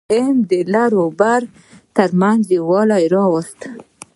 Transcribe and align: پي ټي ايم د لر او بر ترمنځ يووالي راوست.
پي 0.01 0.05
ټي 0.09 0.13
ايم 0.15 0.35
د 0.49 0.51
لر 0.73 0.91
او 1.03 1.09
بر 1.19 1.41
ترمنځ 1.95 2.43
يووالي 2.57 3.03
راوست. 3.15 3.59